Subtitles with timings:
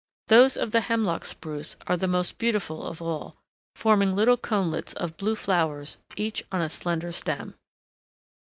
[0.29, 3.37] Those of the Hemlock Spruce are the most beautiful of all,
[3.75, 7.53] forming little conelets of blue flowers, each on a slender stem.